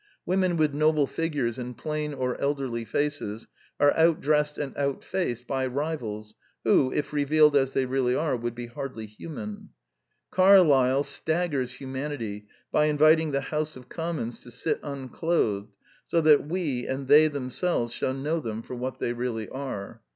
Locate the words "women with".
0.25-0.73